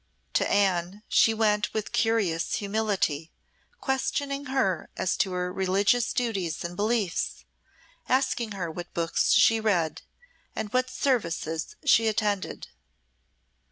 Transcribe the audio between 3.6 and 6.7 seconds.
questioning her as to her religious duties